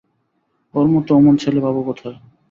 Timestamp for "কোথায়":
1.87-2.17